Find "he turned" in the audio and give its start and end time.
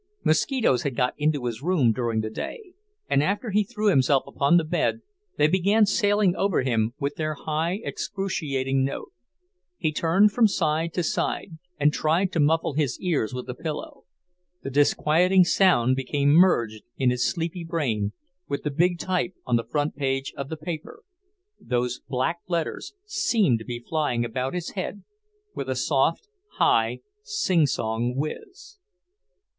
9.77-10.31